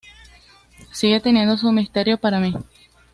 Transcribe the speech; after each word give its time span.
Sigue 0.91 1.19
teniendo 1.19 1.57
su 1.59 1.71
misterio 1.71 2.17
para 2.17 2.39
mí. 2.39 2.55